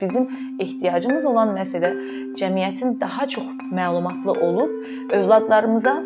Bizim 0.00 0.28
ehtiyacımız 0.58 1.26
olan 1.28 1.52
məsələ 1.58 1.92
cəmiyyətin 2.40 3.00
daha 3.00 3.26
çox 3.26 3.44
məlumatlı 3.72 4.32
olub 4.32 4.70
övladlarımıza 5.12 6.02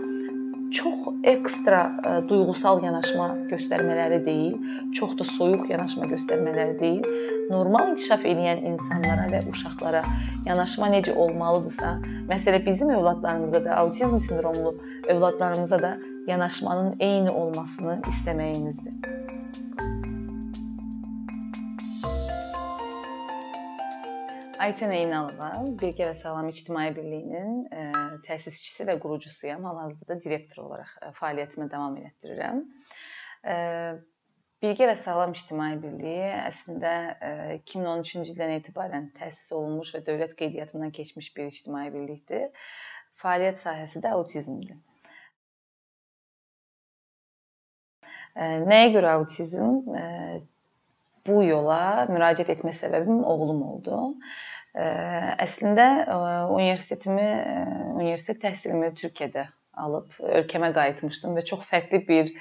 çox 0.75 0.95
ekstra 1.23 1.81
ə, 1.87 1.93
e, 2.03 2.23
duyğusal 2.29 2.83
yanaşma 2.85 3.29
göstərmələri 3.51 4.21
deyil, 4.25 4.57
çox 4.97 5.15
da 5.19 5.27
soyuq 5.29 5.69
yanaşma 5.71 6.09
göstərmələri 6.11 6.75
deyil, 6.81 7.05
normal 7.53 7.93
inkişaf 7.93 8.27
edən 8.29 8.65
insanlara 8.73 9.29
və 9.33 9.45
uşaqlara 9.53 10.03
yanaşma 10.49 10.91
necə 10.97 11.15
olmalıdırsa, 11.15 11.95
məsələ 12.33 12.65
bizim 12.67 12.93
övladlarımıza 12.97 13.65
da, 13.65 13.77
autizm 13.85 14.19
sindromlu 14.29 14.77
övladlarımıza 15.09 15.83
da 15.87 15.95
yanaşmanın 16.29 16.95
eyni 17.01 17.31
olmasını 17.31 18.01
istəməyimizdir. 18.15 20.14
Aytən 24.65 24.95
Eynalova, 24.97 25.49
Birgə 25.81 26.07
və 26.09 26.15
Sağlam 26.17 26.47
İctimai 26.49 26.87
Birliyinin 26.97 27.57
ə, 27.69 27.81
e, 27.85 28.05
təsisçisi 28.25 28.87
və 28.89 28.95
qurucusuyam. 29.03 29.67
Hal-hazırda 29.69 30.17
direktor 30.25 30.63
olaraq 30.63 30.93
ə, 30.95 31.11
e, 31.11 31.13
fəaliyyətimi 31.19 31.67
davam 31.73 31.99
etdirirəm. 32.01 32.63
Ə, 33.43 33.57
e, 33.57 33.59
Birgə 34.65 34.89
və 34.89 34.95
Sağlam 35.03 35.35
İctimai 35.37 35.75
Birliyi 35.83 36.31
əslində 36.39 36.95
ə, 37.13 37.33
2013-cü 37.59 38.23
ildən 38.33 38.55
etibarən 38.55 39.11
təsis 39.19 39.53
olunmuş 39.59 39.93
və 39.99 40.01
dövlət 40.07 40.33
qeydiyyatından 40.41 40.97
keçmiş 40.97 41.29
bir 41.37 41.53
ictimai 41.53 41.85
birlikdir. 41.93 42.49
Fəaliyyət 43.21 43.61
sahəsi 43.67 44.01
də 44.07 44.17
autizmdir. 44.17 44.81
Nəyə 48.73 48.89
görə 48.97 49.13
autizm? 49.21 49.85
Bu 51.25 51.39
yola 51.41 52.05
müraciət 52.11 52.51
etmə 52.53 52.73
səbəbim 52.77 53.23
oğlum 53.25 53.63
oldu. 53.65 54.01
Əslində 54.75 55.87
universitetimi, 56.51 57.27
universitet 57.95 58.41
təhsilimi 58.43 58.91
Türkiyədə 58.99 59.47
alıb 59.79 60.17
ölkəmə 60.41 60.73
qayıtmışdım 60.75 61.37
və 61.39 61.45
çox 61.47 61.63
fərqli 61.69 62.01
bir 62.09 62.33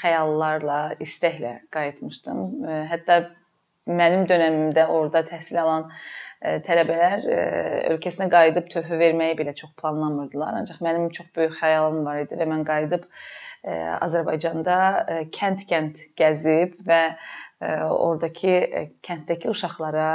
xəyallarla, 0.00 0.80
istəklə 1.00 1.54
qayıtmışdım. 1.74 2.42
Hətta 2.90 3.20
mənim 3.86 4.26
dövrümdə 4.30 4.88
orada 4.90 5.22
təhsil 5.30 5.62
alan 5.62 5.88
tələbələr 6.40 7.26
ölkəsinə 7.92 8.30
qayıdıb 8.32 8.70
töhfə 8.72 8.96
verməyi 9.00 9.36
belə 9.36 9.52
çox 9.56 9.74
planlamırdılar. 9.80 10.56
Ancaq 10.62 10.80
mənim 10.84 11.10
çox 11.12 11.28
böyük 11.36 11.58
xəyalım 11.60 12.02
var 12.06 12.22
idi 12.24 12.38
və 12.40 12.48
mən 12.48 12.64
qayıdıb 12.68 13.04
Azərbaycanda 14.06 14.76
kənd-kənd 15.36 16.00
gəzib 16.16 16.78
və 16.88 17.02
oradakı 17.60 18.56
kənddəki 19.04 19.50
uşaqlara 19.52 20.10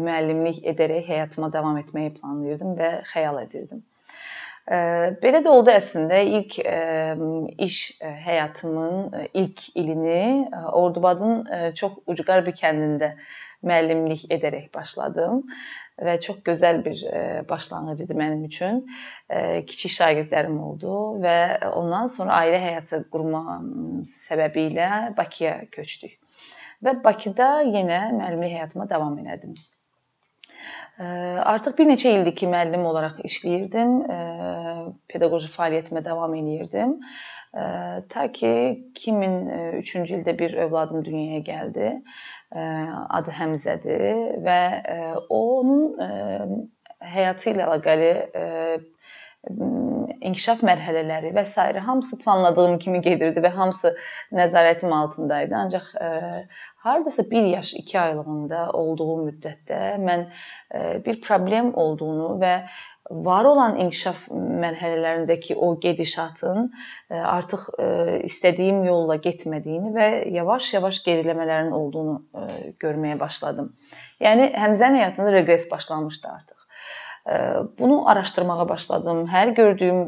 müəllimlik 0.00 0.64
edərək 0.74 1.06
həyatıma 1.06 1.52
davam 1.54 1.78
etməyi 1.78 2.16
planlayırdım 2.16 2.74
və 2.80 2.90
xəyal 3.12 3.38
edirdim. 3.44 3.84
Belə 4.64 5.42
də 5.44 5.52
oldu 5.52 5.70
əslində. 5.70 6.18
İlk 6.24 6.58
iş 7.62 7.78
həyatımın 8.00 9.28
ilk 9.34 9.68
ilini 9.76 10.48
Ordubadın 10.72 11.72
çox 11.78 11.98
ucqar 12.10 12.46
bir 12.46 12.56
kəndində 12.58 13.14
müəllimlik 13.66 14.26
edərək 14.36 14.70
başladım 14.74 15.42
və 16.04 16.16
çox 16.22 16.40
gözəl 16.46 16.80
bir 16.86 17.02
başlanğıc 17.48 18.04
idi 18.04 18.16
mənim 18.18 18.44
üçün. 18.48 18.82
Kiçik 19.68 19.94
şagirdlərim 19.94 20.56
oldu 20.68 20.96
və 21.22 21.36
ondan 21.70 22.10
sonra 22.12 22.40
ailə 22.42 22.60
həyatı 22.62 23.04
qurmam 23.12 23.70
səbəbilə 24.26 25.14
Bakıya 25.16 25.60
köçdük 25.74 26.18
və 26.84 26.98
Bakıda 27.04 27.62
yenə 27.68 28.00
müəllimlik 28.16 28.58
həyatıma 28.58 28.88
davam 28.90 29.16
elədim. 29.22 29.54
Artıq 30.98 31.78
bir 31.78 31.88
neçə 31.90 32.12
ildir 32.14 32.34
ki, 32.38 32.46
müəllim 32.50 32.84
olaraq 32.86 33.22
işləyirdim. 33.26 33.94
Pedaqoji 35.10 35.50
fəaliyyətimə 35.54 36.04
davam 36.06 36.36
eləyirdim. 36.38 36.94
Ta 38.10 38.28
ki 38.34 38.52
2003-cü 38.98 40.20
ildə 40.20 40.36
bir 40.38 40.54
övladım 40.66 41.04
dünyaya 41.06 41.40
gəldi. 41.48 41.90
Adı 42.54 43.34
Həmzədir 43.34 44.04
və 44.46 44.60
onun 45.34 46.68
həyatı 47.14 47.50
ilə 47.50 47.66
əlaqəli 47.66 48.12
inkişaf 50.24 50.62
mərhələləri 50.64 51.32
və 51.36 51.44
s. 51.44 51.60
hamısı 51.86 52.18
planladığım 52.18 52.78
kimi 52.78 53.00
gedirdi 53.04 53.42
və 53.44 53.50
hamısı 53.52 53.94
nəzarətim 54.32 54.92
altında 54.92 55.42
idi. 55.44 55.56
Ancaq 55.56 55.90
e, 56.00 56.08
hardasa 56.86 57.30
1 57.30 57.50
yaş 57.56 57.74
2 57.74 58.00
aylığında 58.00 58.70
olduğu 58.72 59.16
müddətdə 59.26 59.80
mən 60.00 60.26
e, 60.74 61.04
bir 61.04 61.20
problem 61.20 61.74
olduğunu 61.74 62.30
və 62.40 62.54
var 63.10 63.44
olan 63.44 63.78
inkişaf 63.84 64.28
mərhələlərindəki 64.32 65.56
o 65.56 65.74
gedişatın 65.80 66.70
e, 67.10 67.14
artıq 67.14 67.66
istədiyim 68.30 68.84
yolla 68.88 69.18
getmədiyini 69.24 69.92
və 69.94 70.08
yavaş-yavaş 70.34 71.02
geriləmələrin 71.06 71.72
olduğunu 71.76 72.18
görməyə 72.80 73.18
başladım. 73.20 73.72
Yəni 74.24 74.52
Həmzənin 74.56 75.02
həyatında 75.02 75.32
reqres 75.36 75.70
başlamışdı 75.70 76.28
artıq. 76.28 76.64
Bunu 77.78 78.08
araşdırmağa 78.08 78.68
başladım. 78.68 79.24
Hər 79.32 79.54
gördüyüm 79.56 80.00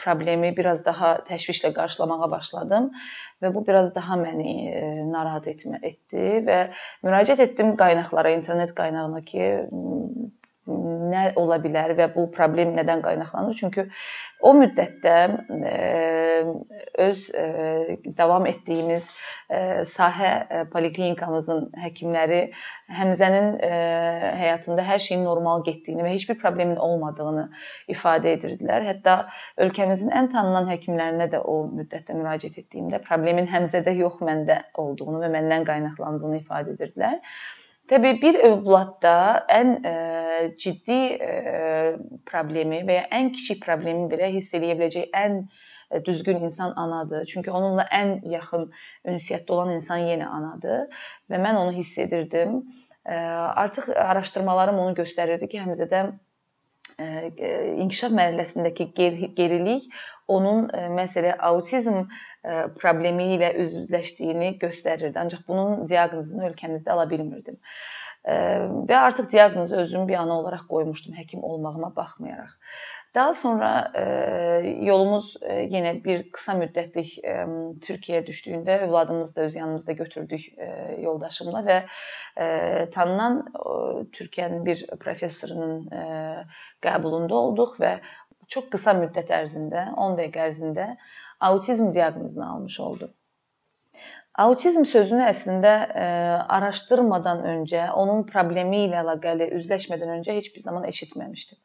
problemi 0.00 0.54
biraz 0.56 0.84
daha 0.84 1.10
təşvişlə 1.28 1.74
qarşılamağa 1.76 2.30
başladım 2.30 2.88
və 3.42 3.50
bu 3.54 3.66
biraz 3.66 3.90
daha 3.94 4.16
məni 4.16 4.54
narahat 5.12 5.50
etmə 5.52 5.82
etdi 5.82 6.40
və 6.46 6.58
müraciət 7.04 7.42
etdim 7.44 7.74
qaynaqlara, 7.76 8.32
internet 8.32 8.72
qaynağına 8.74 9.20
ki, 9.28 9.50
nə 10.66 11.22
ola 11.40 11.58
bilər 11.62 11.92
və 11.98 12.06
bu 12.14 12.28
problem 12.34 12.76
nədən 12.76 13.02
qaynaqlanır? 13.02 13.56
Çünki 13.58 13.84
o 14.46 14.52
müddətdə 14.54 15.14
öz 17.02 17.24
davam 18.18 18.46
etdiyimiz 18.46 19.08
sahə 19.90 20.30
poliklinikamızın 20.72 21.64
həkimləri 21.82 22.42
Həmzənin 22.92 23.56
həyatında 24.38 24.84
hər 24.86 25.02
şeyin 25.02 25.24
normal 25.26 25.64
getdiyini 25.66 26.06
və 26.06 26.14
heç 26.14 26.28
bir 26.30 26.38
problemin 26.38 26.76
olmadığını 26.76 27.48
ifadə 27.94 28.36
edirdilər. 28.36 28.86
Hətta 28.86 29.16
ölkəmizin 29.66 30.14
ən 30.14 30.30
tanınan 30.32 30.70
həkimlərinə 30.70 31.30
də 31.32 31.42
o 31.42 31.64
müddətdə 31.72 32.14
müraciət 32.18 32.62
etdiyimdə 32.62 33.02
problemin 33.08 33.50
Həmzədə 33.50 33.96
yox, 33.98 34.22
məndə 34.22 34.62
olduğunu 34.78 35.24
və 35.24 35.32
məndən 35.40 35.66
qaynaqlandığını 35.68 36.42
ifadə 36.44 36.76
edirdilər. 36.76 37.18
Təbii 37.92 38.14
bir 38.22 38.36
övladda 38.46 39.14
ən 39.52 39.70
ə, 39.84 39.90
e, 39.92 40.44
ciddi 40.62 40.94
ə, 41.12 41.26
e, 41.28 41.90
problemi 42.30 42.78
və 42.88 42.94
ya 42.96 43.02
ən 43.18 43.28
kiçik 43.34 43.60
problemi 43.66 44.06
belə 44.08 44.30
hiss 44.32 44.54
eləyə 44.56 44.78
biləcək 44.78 45.18
ən 45.18 45.36
e, 45.42 46.00
düzgün 46.06 46.40
insan 46.48 46.72
anadır. 46.80 47.26
Çünki 47.28 47.52
onunla 47.52 47.84
ən 47.98 48.14
yaxın 48.32 48.64
ünsiyyətdə 49.12 49.52
olan 49.58 49.74
insan 49.74 50.06
yenə 50.08 50.30
anadır 50.38 51.04
və 51.28 51.42
mən 51.44 51.60
onu 51.66 51.76
hiss 51.76 52.00
edirdim. 52.06 52.62
Ə, 53.04 53.18
artıq 53.66 53.92
araşdırmalarım 54.06 54.80
onu 54.86 54.96
göstərirdi 55.02 55.52
ki, 55.52 55.60
Həmzədə 55.66 56.06
inkişaf 57.84 58.12
mərhələsindəki 58.18 58.88
gerilik 59.38 59.88
onun 60.28 60.68
məsələ 60.98 61.34
autizm 61.50 62.04
problemi 62.80 63.32
ilə 63.36 63.52
üzləşdiyini 63.64 64.54
göstərirdi. 64.62 65.18
Ancaq 65.18 65.44
bunun 65.48 65.84
diaqnozunu 65.90 66.48
ölkəmizdə 66.50 66.94
ala 66.94 67.08
bilmirdim. 67.10 67.58
Və 68.22 68.98
artıq 68.98 69.30
diaqnozu 69.32 69.80
özüm 69.82 70.06
bir 70.08 70.20
ana 70.22 70.38
olaraq 70.38 70.68
qoymuşdum 70.70 71.16
həkim 71.18 71.42
olmağıma 71.42 71.90
baxmayaraq. 71.96 72.52
Daha 73.14 73.34
sonra 73.36 73.70
yolumuz 74.80 75.34
yenə 75.44 75.92
bir 76.04 76.22
qısa 76.32 76.54
müddətlik 76.56 77.10
Türkiyəyə 77.84 78.22
düşdüyündə 78.26 78.78
övladımızı 78.86 79.36
da 79.36 79.42
öz 79.48 79.56
yanımızda 79.56 79.92
götürdük 79.98 80.46
yoldaşımla 81.02 81.62
və 81.68 81.78
tanınan 82.94 83.38
Türkiyənin 84.16 84.64
bir 84.64 84.86
professorunun 85.04 85.88
qəbulunda 86.88 87.36
olduq 87.44 87.76
və 87.84 87.98
çox 88.48 88.70
qısa 88.72 88.96
müddət 88.96 89.30
ərzində, 89.32 89.90
10 89.96 90.16
dəqiqə 90.18 90.46
ərzində 90.48 90.88
autizm 91.52 91.92
diaqnozunu 91.92 92.48
almış 92.48 92.80
olduq. 92.80 93.12
Autizm 94.40 94.86
sözünü 94.88 95.26
əslində 95.28 95.70
ə, 95.84 96.04
araşdırmadan 96.56 97.42
öncə, 97.50 97.82
onun 98.00 98.22
problemi 98.24 98.86
ilə 98.86 99.02
əlaqəli 99.02 99.50
üzləşmədən 99.58 100.14
öncə 100.14 100.36
heç 100.38 100.48
bir 100.54 100.64
zaman 100.64 100.86
eşitməmişdim. 100.88 101.58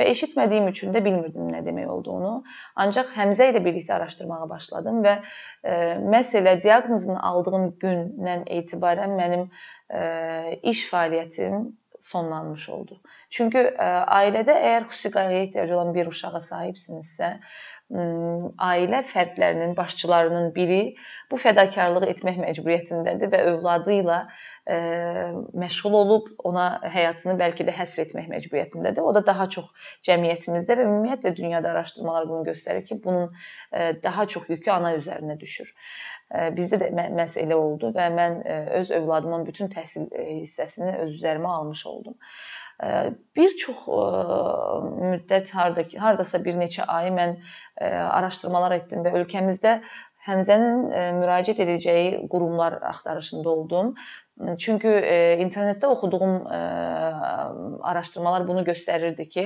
Və 0.00 0.06
eşitmədiyim 0.14 0.70
üçün 0.70 0.96
də 0.96 1.02
bilmirdim 1.04 1.50
nə 1.52 1.60
demək 1.66 1.92
olduğunu. 1.92 2.32
Ancaq 2.86 3.12
Həmzə 3.18 3.50
ilə 3.52 3.60
birlikdə 3.66 3.98
araşdırmağa 3.98 4.48
başladım 4.48 5.02
və 5.04 5.18
ə, 5.20 5.76
məsələ 6.16 6.56
diaqnozunu 6.64 7.20
aldığım 7.20 7.74
gündən 7.84 8.48
etibarən 8.62 9.12
mənim 9.20 9.50
ə, 9.92 10.56
iş 10.72 10.86
fəaliyyətim 10.88 11.66
sonlanmış 12.00 12.68
oldu. 12.72 12.96
Çünki 13.32 13.60
ə, 13.60 13.90
ailədə 14.22 14.56
əgər 14.56 14.88
xüsusi 14.90 15.12
qayğıya 15.14 15.42
ehtiyacı 15.46 15.76
olan 15.76 15.92
bir 15.94 16.08
uşağa 16.10 16.40
sahibsinizsə, 16.48 17.30
ailə 17.86 19.00
fərdlərinin, 19.06 19.76
başçılarının 19.78 20.48
biri 20.54 20.96
bu 21.30 21.38
fədakarlığı 21.38 22.08
etmək 22.10 22.40
məcburiyyətindədir 22.42 23.30
və 23.30 23.42
övladı 23.52 23.92
ilə 24.00 24.16
e, 24.66 24.78
məşğul 25.62 25.94
olub 25.94 26.32
ona 26.50 26.64
həyatını 26.82 27.36
bəlkə 27.38 27.66
də 27.68 27.76
həsr 27.76 28.02
etmək 28.08 28.26
məcburiyyətindədir. 28.32 29.06
O 29.06 29.14
da 29.14 29.22
daha 29.26 29.46
çox 29.54 29.70
cəmiyyətimizdə 30.08 30.80
və 30.80 30.88
ümumiyyətlə 30.88 31.34
dünyada 31.38 31.70
araşdırmalar 31.76 32.28
bunu 32.28 32.42
göstərir 32.50 32.82
ki, 32.90 32.98
bunun 33.04 33.30
e, 33.72 33.94
daha 34.02 34.26
çox 34.26 34.50
yükü 34.50 34.74
ana 34.74 34.96
üzərinə 34.98 35.38
düşür. 35.38 35.70
E, 36.34 36.50
bizdə 36.58 36.82
də 36.82 36.90
məhz 36.90 37.38
elə 37.38 37.54
oldu 37.54 37.94
və 37.94 38.10
mən 38.18 38.42
öz 38.82 38.90
övladımın 38.98 39.46
bütün 39.46 39.70
təhsil 39.70 40.10
hissəsini 40.10 40.98
öz 41.06 41.14
üzərimə 41.20 41.54
almış 41.60 41.86
oldum 41.86 42.18
bir 43.36 43.54
çox 43.56 43.86
müddət 43.88 45.52
harda 45.56 45.86
hardasa 46.02 46.42
bir 46.44 46.58
neçə 46.60 46.84
ay 46.84 47.08
mən 47.14 47.38
araşdırmalar 47.86 48.76
etdim 48.80 49.06
və 49.06 49.14
ölkəmizdə 49.22 49.80
Həmzənin 50.26 50.88
müraciət 51.20 51.60
edəcəyi 51.62 52.06
qurumlar 52.30 52.80
axtarışında 52.90 53.50
oldum 53.50 53.92
Çünki 54.36 54.88
e, 54.88 55.38
internetdə 55.40 55.88
oxuduğum 55.88 56.34
e, 56.52 56.56
araşdırmalar 57.88 58.42
bunu 58.48 58.64
göstərirdi 58.66 59.24
ki, 59.28 59.44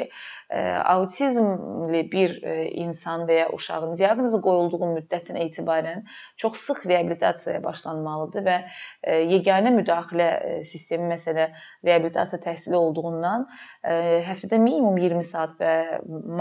e, 0.50 0.62
autizmli 0.66 2.00
bir 2.12 2.34
e, 2.42 2.54
insan 2.82 3.22
və 3.28 3.36
ya 3.36 3.44
uşağın 3.54 3.94
diaqnozu 4.00 4.40
qoyulduğu 4.42 4.88
müddətdən 4.96 5.38
etibarən 5.44 6.02
çox 6.42 6.58
sıx 6.66 6.88
reabilitasiyaya 6.90 7.62
başlanmalıdır 7.62 8.44
və 8.48 8.56
e, 9.02 9.20
yeganə 9.30 9.70
müdaxilə 9.76 10.28
e, 10.48 10.56
sistemi 10.66 11.06
məsələ 11.12 11.52
reabilitasiya 11.86 12.42
təhsili 12.48 12.74
olduğundan 12.80 13.46
e, 13.84 13.94
həftədə 14.26 14.58
minimum 14.58 14.98
20 14.98 15.30
saat 15.30 15.54
və 15.62 15.72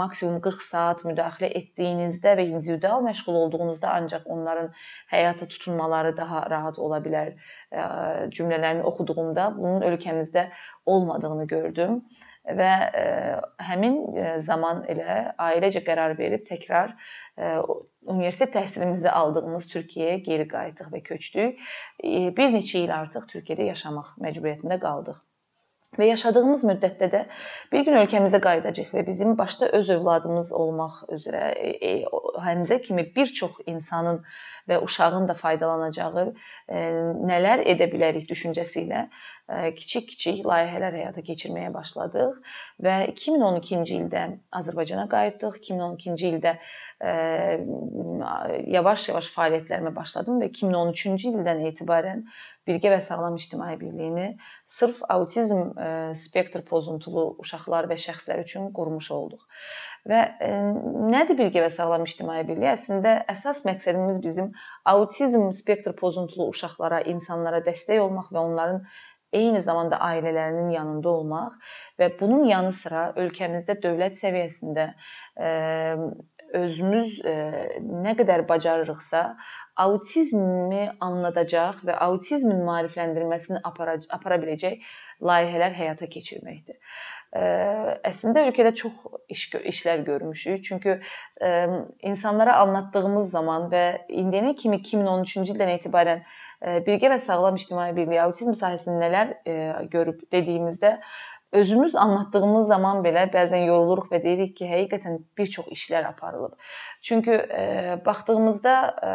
maksimum 0.02 0.42
40 0.42 0.66
saat 0.66 1.06
müdaxilə 1.06 1.52
etdiyinizdə 1.62 2.34
və 2.34 2.48
individual 2.50 3.06
məşğul 3.06 3.38
olduğunuzda 3.44 3.94
ancaq 3.94 4.26
onların 4.26 4.74
həyata 5.14 5.46
tutunmaları 5.46 6.16
daha 6.16 6.42
rahat 6.50 6.82
ola 6.82 6.98
bilər 7.06 7.36
cümlələrini 8.40 8.82
oxuduğumda 8.90 9.46
bunun 9.58 9.86
ölkəmizdə 9.86 10.48
olmadığını 10.90 11.46
gördüm 11.52 12.00
və 12.60 12.72
ə, 13.04 13.06
həmin 13.70 14.00
zaman 14.42 14.82
elə 14.90 15.20
ailecə 15.38 15.84
qərar 15.86 16.16
verib 16.18 16.44
təkrar 16.48 16.96
ə, 17.36 17.54
universitet 18.08 18.54
təhsilimizi 18.56 19.10
aldığımız 19.12 19.68
Türkiyəyə 19.70 20.20
geri 20.26 20.48
qayıtdıq 20.50 20.92
və 20.94 21.02
köçdük. 21.12 21.66
Bir 22.38 22.54
neçə 22.56 22.84
il 22.84 22.94
artıq 22.96 23.28
Türkiyədə 23.34 23.68
yaşamaq 23.70 24.16
məcburiyyətində 24.24 24.80
qaldıq. 24.82 25.20
Və 25.98 26.06
yaşadığımız 26.06 26.60
müddətdə 26.68 27.06
də 27.10 27.20
bir 27.72 27.82
gün 27.86 27.96
ölkəmizə 27.98 28.38
qayıdacağıq 28.44 28.92
və 28.94 29.02
bizim 29.08 29.32
başda 29.38 29.66
öz 29.74 29.88
övladımız 29.96 30.52
olmaq 30.54 31.00
üzrə 31.16 31.48
e, 31.50 31.72
e, 31.88 31.90
Həmzə 32.44 32.78
kimi 32.84 33.04
bir 33.16 33.32
çox 33.40 33.58
insanın 33.66 34.20
və 34.70 34.78
uşağın 34.86 35.26
da 35.26 35.34
faydalanacağı 35.34 36.24
e, 36.28 36.84
nələr 37.32 37.64
edə 37.74 37.90
bilərik 37.90 38.30
düşüncəsi 38.30 38.84
ilə 38.86 39.02
kiçik-kiçik 39.50 40.44
layihələr 40.46 40.94
həyata 40.94 41.24
keçirməyə 41.26 41.72
başladıq 41.74 42.36
və 42.86 42.92
2012-ci 43.10 43.96
ildə 43.96 44.20
Azərbaycana 44.60 45.08
qayıtdıq. 45.10 45.56
2012-ci 45.64 46.30
ildə 46.30 46.52
yavaş-yavaş 48.76 49.32
fəaliyyətlərimə 49.34 49.90
başladım 49.96 50.38
və 50.44 50.52
2013-cü 50.54 51.34
ildən 51.34 51.64
etibarən 51.72 52.22
Birgə 52.70 52.94
və 52.94 53.00
Sağlam 53.02 53.36
İctimai 53.36 53.74
Birliyini 53.80 54.30
sırf 54.70 55.02
autizm 55.10 55.74
spektr 56.22 56.62
pozuntulu 56.70 57.24
uşaqlar 57.42 57.90
və 57.90 57.98
şəxslər 57.98 58.44
üçün 58.44 58.70
qurmuş 58.76 59.10
olduq. 59.16 59.42
Və 60.10 60.20
nədir 61.12 61.36
Birgə 61.40 61.66
və 61.66 61.70
Sağlam 61.74 62.06
İctimai 62.06 62.44
Birliyi? 62.48 62.70
Əslində 62.76 63.16
əsas 63.34 63.64
məqsədimiz 63.68 64.22
bizim 64.22 64.52
autizm 64.94 65.50
spektr 65.56 65.96
pozuntulu 65.98 66.48
uşaqlara, 66.54 67.02
insanlara 67.14 67.60
dəstək 67.66 68.00
olmaq 68.06 68.30
və 68.32 68.44
onların 68.44 68.84
eyni 69.36 69.62
zamanda 69.62 69.98
ailələrinin 70.02 70.72
yanında 70.74 71.08
olmaq 71.10 71.58
və 72.00 72.10
bunun 72.20 72.44
yanı 72.48 72.72
sıra 72.72 73.10
ölkəmizdə 73.20 73.78
dövlət 73.82 74.18
səviyyəsində 74.20 74.90
özümüz 76.56 77.20
nə 78.04 78.14
qədər 78.18 78.42
bacarırıqsa, 78.48 79.20
autizmi 79.80 80.88
anladacaq 81.04 81.84
və 81.86 81.94
autizmin 82.06 82.64
maarifləndirilməsini 82.66 83.62
apara, 83.64 83.96
apara 84.10 84.40
biləcək 84.42 84.82
layihələr 85.22 85.76
həyata 85.76 86.08
keçirməkdir. 86.10 86.76
Əslində 88.10 88.42
ölkədə 88.48 88.74
çox 88.74 88.92
iş 89.30 89.46
işlər 89.70 90.02
görmüşük. 90.08 90.64
Çünki 90.66 90.98
insanlara 92.10 92.58
anlatdığımız 92.64 93.30
zaman 93.30 93.68
və 93.70 93.84
indiyənə 94.10 94.56
kimi 94.58 94.80
2013-cü 94.82 95.54
ildən 95.54 95.76
etibarən 95.78 96.24
Birgə 96.60 97.08
və 97.08 97.20
Sağlam 97.24 97.56
İctimai 97.56 97.92
Birliyi 97.96 98.20
autizm 98.20 98.52
sahəsində 98.58 99.06
nələr 99.06 99.86
görüb 99.92 100.26
dediyimizdə 100.34 100.98
özümüz 101.52 101.96
anlatdığımız 101.98 102.68
zaman 102.68 103.02
belə 103.04 103.24
bəzən 103.32 103.64
yoruluruq 103.66 104.10
və 104.12 104.20
deyirik 104.22 104.52
ki, 104.58 104.68
həqiqətən 104.70 105.18
bir 105.38 105.50
çox 105.50 105.70
işlər 105.74 106.06
aparılıb. 106.12 106.54
Çünki 107.02 107.32
e, 107.32 107.64
baxdığımızda 108.06 108.74
e, 109.02 109.10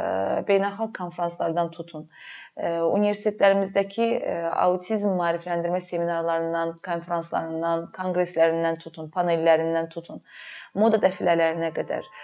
beynəlxalq 0.49 0.91
konfranslardan 0.97 1.71
tutun, 1.71 2.09
e, 2.57 2.73
universitetlərimizdəki 2.81 4.09
e, 4.19 4.35
autizm 4.65 5.15
maarifləndirmə 5.21 5.79
seminarlarından, 5.87 6.75
konfranslarından, 6.89 7.89
konqreslərindən 7.95 8.81
tutun, 8.83 9.11
panellərindən 9.15 9.89
tutun, 9.95 10.23
moda 10.75 10.99
dəfilələrinə 11.03 11.71
qədər 11.75 12.15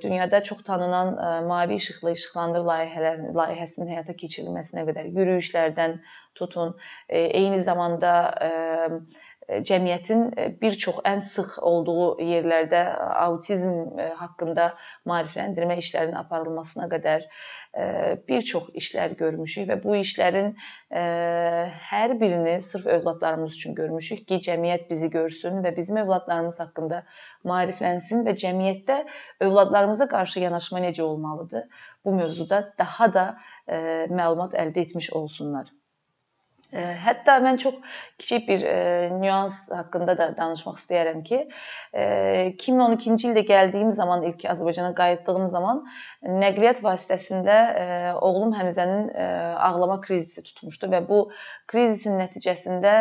dünyada 0.00 0.38
çox 0.42 0.62
tanınan 0.64 1.10
mavi 1.44 1.76
işıqlı 1.76 2.14
işıqlandır 2.14 2.62
layihələr 2.64 3.18
layihəsinin 3.36 3.90
həyata 3.92 4.14
keçirilməsinə 4.16 4.86
qədər 4.88 5.10
yürüyüşlərdən 5.12 5.98
tutun, 6.38 6.72
eyni 7.12 7.60
zamanda 7.60 8.14
cəmiyyətin 9.48 10.22
bir 10.62 10.76
çox 10.78 11.00
ən 11.08 11.20
sıx 11.26 11.58
olduğu 11.58 12.06
yerlərdə 12.22 12.82
autizm 13.24 13.98
haqqında 14.20 14.68
maarifləndirmə 15.08 15.76
işlərinin 15.82 16.18
aparılmasına 16.20 16.86
qədər 16.92 17.26
bir 18.28 18.46
çox 18.52 18.68
işlər 18.78 19.16
görmüşük 19.18 19.68
və 19.70 19.78
bu 19.82 19.96
işlərin 19.98 20.52
hər 20.92 22.16
birini 22.20 22.60
sırf 22.60 22.86
övladlarımız 22.86 23.58
üçün 23.58 23.74
görmüşük 23.74 24.26
ki, 24.28 24.40
cəmiyyət 24.48 24.88
bizi 24.90 25.10
görsün 25.10 25.62
və 25.66 25.74
bizim 25.76 26.00
övladlarımız 26.04 26.60
haqqında 26.60 27.02
maariflənsin 27.48 28.26
və 28.28 28.36
cəmiyyətdə 28.44 29.02
övladlarımıza 29.40 30.08
qarşı 30.08 30.46
yanaşma 30.46 30.84
necə 30.86 31.02
olmalıdır? 31.02 31.68
Bu 32.04 32.14
mövzuda 32.14 32.64
daha 32.78 33.12
da 33.12 33.28
məlumat 33.68 34.54
əldə 34.54 34.86
etmiş 34.86 35.12
olsunlar. 35.12 35.70
Hətta 36.72 37.34
mən 37.44 37.58
çox 37.60 37.74
kiçik 38.18 38.46
bir 38.48 38.62
nüans 39.20 39.56
haqqında 39.68 40.14
da 40.16 40.28
danışmaq 40.36 40.78
istəyirəm 40.80 41.18
ki, 41.26 41.40
2012-ci 41.92 43.28
ildə 43.28 43.42
gəldiyim 43.50 43.90
zaman 43.92 44.24
ilk 44.30 44.46
Azərbaycana 44.54 44.94
qayıtdığım 44.96 45.50
zaman 45.52 45.82
nəqliyyat 46.24 46.80
vasitəsində 46.86 47.58
oğlum 48.24 48.54
Həmzənin 48.56 49.10
ağlama 49.68 49.98
krizisi 50.00 50.46
tutmuşdu 50.48 50.88
və 50.94 51.02
bu 51.08 51.20
krizisin 51.68 52.16
nəticəsində 52.22 52.94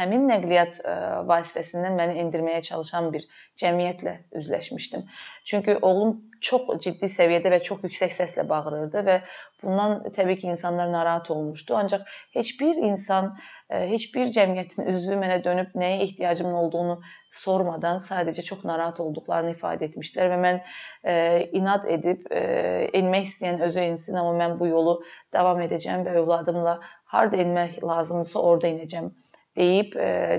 həmin 0.00 0.24
nəqliyyat 0.32 0.80
vasitəsindən 1.28 2.00
məni 2.00 2.16
endirməyə 2.24 2.64
çalışan 2.70 3.12
bir 3.12 3.28
cəmiyyətlə 3.60 4.16
üzləşmişdim. 4.40 5.04
Çünki 5.44 5.76
oğlum 5.82 6.16
çox 6.44 6.68
ciddi 6.84 7.08
səviyyədə 7.12 7.52
və 7.54 7.58
çox 7.66 7.84
yüksək 7.86 8.12
səslə 8.14 8.44
bağırırdı 8.48 9.02
və 9.06 9.16
bundan 9.62 9.94
təbii 10.16 10.38
ki, 10.40 10.48
insanlar 10.54 10.90
narahat 10.92 11.30
olmuşdu. 11.34 11.76
Ancaq 11.76 12.04
heç 12.36 12.52
bir 12.60 12.80
insan, 12.90 13.30
e, 13.70 13.82
heç 13.90 14.08
bir 14.14 14.32
cəmiyyətin 14.36 14.90
üzvü 14.94 15.18
mənə 15.22 15.38
dönüb 15.44 15.76
nəyə 15.82 16.02
ehtiyacımın 16.06 16.58
olduğunu 16.62 16.98
sormadan 17.42 18.02
sadəcə 18.08 18.44
çox 18.50 18.64
narahat 18.64 19.00
olduqlarını 19.04 19.54
ifadə 19.56 19.88
etmişdilər 19.90 20.32
və 20.34 20.40
mən 20.46 20.60
e, 21.04 21.14
inad 21.60 21.86
edib 21.98 22.26
enmək 22.32 23.30
istəyən 23.32 23.62
özü 23.68 23.86
ensin, 23.92 24.20
amma 24.20 24.34
mən 24.42 24.58
bu 24.60 24.70
yolu 24.72 24.98
davam 25.32 25.60
edəcəm 25.66 26.06
və 26.08 26.18
övladımla 26.22 26.78
harda 27.14 27.42
enmək 27.46 27.82
lazımdırsa 27.82 28.40
orada 28.50 28.70
enəcəm 28.74 29.12
deyib 29.58 29.94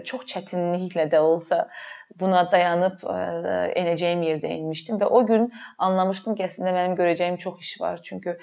çox 0.07 0.25
çətinliklə 0.33 1.09
də 1.11 1.19
olsa 1.19 1.65
buna 2.19 2.41
dayanıb 2.51 3.03
enəcəyim 3.77 4.23
yerdə 4.25 4.49
enmişdim 4.55 4.97
və 5.01 5.07
o 5.13 5.19
gün 5.27 5.47
anlamışdım 5.77 6.35
ki, 6.39 6.45
əslində 6.47 6.73
mənim 6.73 6.95
görəcəyim 6.97 7.37
çox 7.41 7.59
iş 7.61 7.73
var. 7.81 7.99
Çünki 8.03 8.33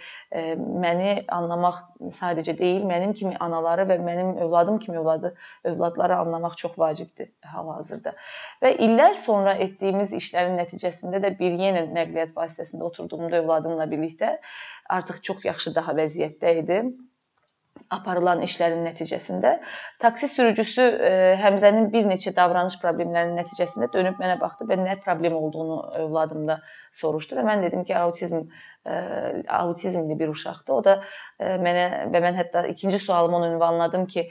məni 0.84 1.24
anlamaq 1.34 1.80
sadəcə 2.18 2.54
deyil, 2.58 2.84
mənim 2.88 3.14
kimi 3.18 3.34
anaları 3.42 3.88
və 3.90 3.98
mənim 4.06 4.36
övladım 4.46 4.78
kimi 4.84 5.00
övladı 5.00 5.34
övladları 5.64 6.16
anlamaq 6.16 6.56
çox 6.62 6.78
vacibdir 6.78 7.32
hal-hazırda. 7.42 8.14
Və 8.62 8.76
illər 8.86 9.18
sonra 9.24 9.56
etdiyimiz 9.66 10.14
işlərin 10.20 10.56
nəticəsində 10.60 11.22
də 11.24 11.34
bir 11.40 11.58
yenə 11.58 11.88
nəqliyyat 11.90 12.36
vasitəsində 12.38 12.86
oturduğumda 12.86 13.42
övladımla 13.42 13.90
birlikdə 13.90 14.36
artıq 14.88 15.22
çox 15.26 15.44
yaxşı 15.44 15.74
daha 15.74 15.96
vəziyyətdə 15.98 16.58
idim 16.62 16.94
aparılan 17.90 18.42
işlərin 18.46 18.82
nəticəsində 18.86 19.52
taksi 20.02 20.28
sürücüsü 20.32 20.82
e, 20.82 21.10
Həmzənin 21.40 21.90
bir 21.92 22.08
neçə 22.10 22.32
davranış 22.36 22.78
problemlərinin 22.82 23.38
nəticəsində 23.40 23.88
dönüb 23.94 24.20
mənə 24.22 24.38
baxdı 24.40 24.68
və 24.70 24.78
nə 24.80 24.96
problem 25.04 25.36
olduğunu 25.38 25.78
övladımda 26.04 26.60
soruşdu 27.00 27.38
və 27.38 27.46
mən 27.46 27.66
dedim 27.66 27.84
ki, 27.88 27.96
autizm 27.96 28.44
e, 28.86 28.94
autizmli 29.48 30.18
bir 30.18 30.32
uşaqdır. 30.34 30.74
O 30.74 30.84
da 30.84 30.96
e, 31.38 31.56
mənə 31.66 31.88
və 32.14 32.22
mən 32.28 32.38
hətta 32.40 32.66
ikinci 32.72 32.98
sualımı 32.98 33.36
onu 33.40 33.52
ünvanladım 33.56 34.06
ki, 34.06 34.28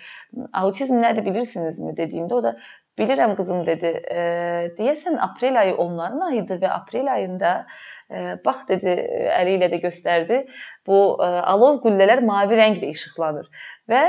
autizm 0.53 0.99
nədir 1.03 1.25
bilirsinizmi 1.25 1.95
dediyimdə 1.97 2.39
o 2.39 2.43
da 2.43 2.55
bilirəm 2.99 3.35
qızım 3.35 3.65
dedi. 3.67 3.91
E, 4.11 4.21
deyəsən 4.77 5.19
aprel 5.29 5.59
ayı 5.61 5.75
onların 5.75 6.21
ayıdır 6.29 6.61
və 6.63 6.71
aprel 6.79 7.11
ayında 7.13 7.57
Bax 8.45 8.67
dedi, 8.69 8.91
əli 9.33 9.55
ilə 9.57 9.65
də 9.71 9.79
göstərdi. 9.81 10.43
Bu 10.85 10.97
alov 11.25 11.79
güllələr 11.81 12.19
mavi 12.21 12.53
rənglə 12.59 12.91
işıqlanır 12.93 13.47
və 13.89 14.01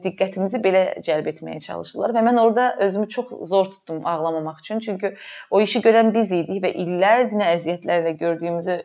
diqqətimizi 0.00 0.60
belə 0.64 0.80
cəlb 1.04 1.26
etməyə 1.28 1.60
çalışırlar 1.66 2.14
və 2.16 2.22
mən 2.24 2.40
orada 2.40 2.70
özümü 2.86 3.08
çox 3.12 3.34
zor 3.50 3.68
tutdum 3.68 4.06
ağlamamaq 4.08 4.62
üçün. 4.62 4.80
Çünki 4.86 5.10
o 5.50 5.60
işi 5.60 5.82
görən 5.84 6.14
biz 6.14 6.32
idik 6.32 6.62
və 6.64 6.70
illərdir 6.72 7.36
nə 7.40 7.50
əziyyətlərlə 7.58 8.14
gördüyümüzü 8.22 8.76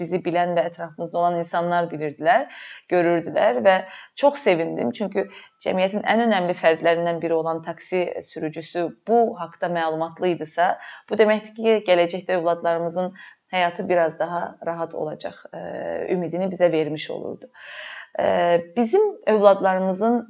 bizi 0.00 0.18
bilən 0.24 0.56
və 0.58 0.66
ətrafımızda 0.72 1.18
olan 1.18 1.38
insanlar 1.44 1.86
bilirdilər, 1.92 2.48
görürdülər 2.90 3.60
və 3.62 3.76
çox 4.18 4.42
sevindim. 4.42 4.90
Çünki 4.90 5.28
cəmiyyətin 5.62 6.02
ən 6.02 6.24
önəmli 6.26 6.58
fərdlərindən 6.58 7.22
biri 7.22 7.38
olan 7.38 7.62
taksi 7.62 8.08
sürücüsü 8.32 8.88
bu 9.06 9.22
haqqda 9.38 9.70
məlumatlı 9.70 10.34
idisə, 10.34 10.72
bu 11.06 11.18
deməkdir 11.22 11.54
ki, 11.54 11.78
gələcəkdə 11.86 12.40
övladlarımızın 12.40 13.14
həyatı 13.52 13.88
biraz 13.88 14.18
daha 14.18 14.56
rahat 14.66 14.94
olacaq 14.94 15.44
ümidini 16.08 16.48
bizə 16.52 16.72
vermiş 16.72 17.10
olurdu. 17.10 17.50
Bizim 18.76 19.02
övladlarımızın 19.26 20.28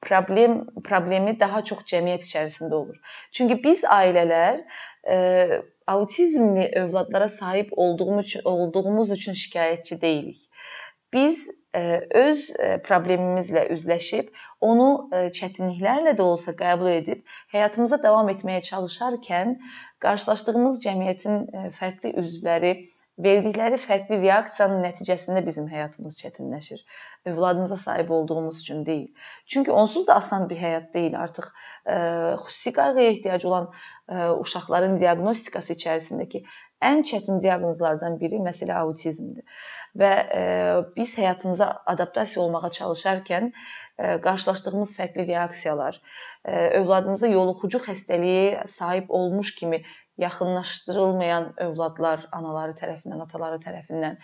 problem 0.00 0.66
problemi 0.84 1.40
daha 1.40 1.64
çox 1.64 1.78
cəmiyyət 1.90 2.22
içərisində 2.26 2.74
olur. 2.74 2.96
Çünki 3.32 3.58
biz 3.64 3.82
ailələr 3.84 4.60
autizmli 5.86 6.70
övladlara 6.76 7.28
sahib 7.28 7.72
olduğumuz 7.72 8.26
üçün, 8.26 8.40
olduğumuz 8.44 9.10
üçün 9.10 9.32
şikayətçi 9.32 10.00
deyilik. 10.00 10.50
Biz 11.12 11.48
öz 11.74 12.44
problemimizlə 12.86 13.66
üzləşib, 13.74 14.30
onu 14.64 14.88
çətinliklərlə 15.36 16.14
də 16.16 16.24
olsa 16.24 16.54
qəbul 16.56 16.90
edib 16.94 17.24
həyatımıza 17.52 18.00
davam 18.02 18.28
etməyə 18.32 18.62
çalışarkən 18.70 19.58
qarşılaşdığımız 20.00 20.80
cəmiyyətin 20.86 21.72
fərqli 21.76 22.14
üzvləri 22.22 22.72
verdikləri 23.18 23.78
fərqli 23.82 24.20
reaksiyanın 24.22 24.84
nəticəsində 24.86 25.42
bizim 25.46 25.66
həyatımız 25.70 26.18
çətinləşir. 26.20 26.84
Övladımıza 27.26 27.76
sahib 27.76 28.10
olduğumuz 28.14 28.60
üçün 28.60 28.86
deyil. 28.86 29.08
Çünki 29.46 29.72
onsuz 29.72 30.06
da 30.06 30.14
asan 30.14 30.48
bir 30.50 30.60
həyat 30.62 30.92
deyil. 30.94 31.16
Artıq 31.18 31.50
ə, 31.50 32.36
xüsusi 32.44 32.72
qayğıya 32.78 33.10
ehtiyacı 33.10 33.48
olan 33.48 33.66
ə, 34.08 34.30
uşaqların 34.38 34.98
diaqnostikası 35.02 35.74
içərisindəki 35.74 36.44
ən 36.84 37.02
çətin 37.10 37.40
diaqnozlardan 37.42 38.18
biri 38.20 38.38
məsələ 38.44 38.76
autizmdir. 38.82 39.44
Və 39.98 40.10
ə, 40.40 40.42
biz 40.96 41.14
həyatımıza 41.18 41.68
adaptasiya 41.92 42.44
olmağa 42.44 42.70
çalışarkən 42.78 43.50
ə, 43.50 44.18
qarşılaşdığımız 44.26 44.94
fərqli 44.98 45.26
reaksiyalar, 45.30 45.98
ə, 46.44 46.68
övladımıza 46.82 47.30
yoluxucu 47.32 47.82
xəstəliyə 47.88 48.66
sahib 48.74 49.10
olmuş 49.20 49.54
kimi 49.58 49.82
yaxınlaşdırılmayan 50.18 51.52
övladlar 51.62 52.24
anaları 52.34 52.74
tərəfindən, 52.80 53.22
ataları 53.24 53.60
tərəfindən 53.62 54.18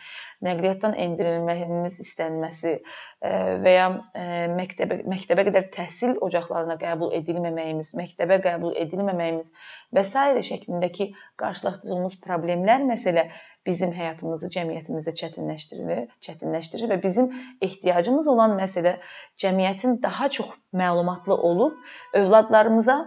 nəqliyyatdan 0.46 0.96
endirilməyimiz 1.04 2.00
istənilməsi 2.02 2.72
e, 2.74 3.32
və 3.62 3.74
ya 3.76 3.86
e, 4.14 4.26
məktəbə 4.58 5.00
məktəbə 5.10 5.46
qədər 5.50 5.70
təhsil 5.74 6.18
ocaqlarına 6.26 6.76
qəbul 6.82 7.14
edilməməyimiz, 7.20 7.94
məktəbə 7.98 8.40
qəbul 8.48 8.74
edilməməyimiz 8.84 9.52
və 9.94 10.04
s. 10.04 10.26
şəklindəki 10.50 11.12
qarşılaşdığımız 11.40 12.18
problemlər 12.26 12.82
məsələ 12.90 13.28
bizim 13.64 13.94
həyatımızı, 13.96 14.50
cəmiyyətimizdə 14.52 15.14
çətinləşdirir, 15.20 16.02
çətinləşdirir 16.26 16.90
və 16.90 16.98
bizim 17.02 17.30
ehtiyacımız 17.64 18.28
olan 18.28 18.58
məsələ 18.58 18.98
cəmiyyətin 19.40 20.02
daha 20.02 20.28
çox 20.28 20.50
məlumatlı 20.76 21.34
olub 21.34 21.78
övladlarımıza 22.12 22.98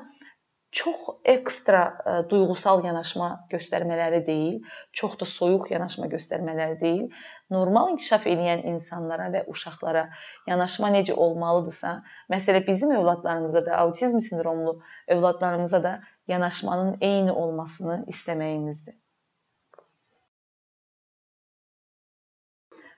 çox 0.71 1.07
ekstra 1.23 1.81
ə, 1.83 2.11
e, 2.11 2.23
duyğusal 2.29 2.83
yanaşma 2.85 3.29
göstərmələri 3.51 4.19
deyil, 4.27 4.57
çox 4.91 5.15
da 5.21 5.27
soyuq 5.29 5.69
yanaşma 5.71 6.09
göstərmələri 6.11 6.77
deyil, 6.81 7.05
normal 7.53 7.93
inkişaf 7.93 8.27
edən 8.27 8.65
insanlara 8.73 9.29
və 9.33 9.45
uşaqlara 9.53 10.07
yanaşma 10.49 10.91
necə 10.95 11.15
olmalıdırsa, 11.15 11.95
məsələ 12.33 12.65
bizim 12.67 12.91
övladlarımıza 12.99 13.65
da, 13.65 13.77
autizm 13.77 14.19
sindromlu 14.19 14.79
övladlarımıza 15.07 15.83
da 15.83 15.99
yanaşmanın 16.27 16.97
eyni 17.01 17.31
olmasını 17.31 18.01
istəməyimizdir. 18.11 18.97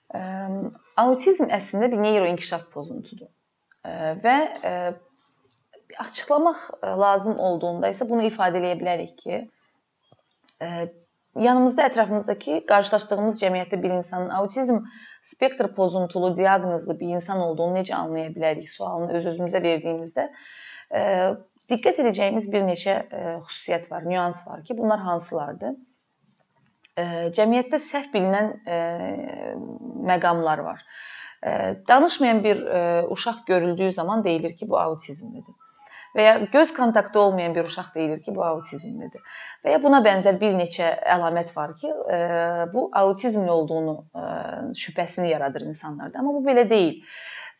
Ə, 0.09 0.23
autizm 0.97 1.53
əslində 1.53 1.91
bir 1.91 2.01
neyroinkişaf 2.01 2.71
pozuntusudur 2.73 3.29
və 4.23 4.37
ə, 4.65 4.73
açıqlamaq 5.97 6.57
e, 6.83 6.87
lazım 6.87 7.39
olduğunda 7.39 7.89
isə 7.89 8.07
bunu 8.09 8.27
ifadə 8.29 8.61
edə 8.61 8.75
bilərik 8.79 9.15
ki, 9.17 9.39
e, 10.61 10.67
yanımızda, 11.39 11.87
ətrafımızdakı 11.89 12.61
qarşılaşdığımız 12.69 13.41
cəmiyyətdə 13.41 13.81
bir 13.83 13.95
insanın 13.97 14.29
autizm 14.29 14.81
spektr 15.23 15.71
pozuntulu 15.75 16.35
diaqnozlu 16.37 16.99
bir 16.99 17.15
insan 17.19 17.41
olduğunu 17.45 17.79
necə 17.79 17.95
anlaya 17.95 18.33
bilərik 18.35 18.69
sualını 18.69 19.19
öz-özümüzə 19.19 19.61
verdiyimizdə 19.63 20.27
e, 20.91 21.03
diqqət 21.69 22.01
edəcəyimiz 22.03 22.49
bir 22.51 22.65
neçə 22.65 22.95
xüsusiyyət 23.45 23.91
var, 23.91 24.05
nüans 24.09 24.41
var 24.47 24.63
ki, 24.65 24.77
bunlar 24.77 24.99
hansılardır? 25.05 25.75
Cəmiyyətdə 27.37 27.77
səhv 27.79 28.09
bilinən 28.15 28.49
məqamlar 30.09 30.63
var. 30.65 30.81
Danışmayan 31.87 32.43
bir 32.43 32.65
uşaq 33.13 33.45
görüldüyü 33.47 33.93
zaman 33.93 34.23
deyilir 34.23 34.57
ki, 34.57 34.69
bu 34.69 34.79
autizmlidir 34.79 35.53
və 36.15 36.25
ya 36.25 36.35
göz 36.53 36.73
kontaktı 36.73 37.19
olmayan 37.19 37.55
bir 37.55 37.69
uşaq 37.69 37.91
deyilir 37.95 38.21
ki, 38.23 38.35
bu 38.35 38.43
autizmlidir. 38.45 39.21
Və 39.65 39.75
ya 39.75 39.81
buna 39.83 40.01
bənzər 40.05 40.39
bir 40.41 40.55
neçə 40.57 40.89
əlamət 41.17 41.55
var 41.57 41.75
ki, 41.81 41.89
e, 41.89 42.19
bu 42.73 42.89
autizmli 43.03 43.51
olduğunu 43.51 43.95
e, 44.15 44.25
şübhəsini 44.83 45.29
yaradır 45.33 45.67
insanlarda, 45.69 46.19
amma 46.19 46.33
bu 46.33 46.43
belə 46.47 46.69
deyil. 46.69 47.03